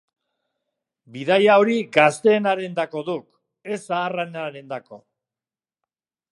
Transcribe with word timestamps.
Bidaia 1.17 1.57
hori 1.63 1.75
gazteenarendako 1.99 3.03
duk, 3.11 3.29
ez 3.75 3.79
zaharrenarendako. 3.93 5.03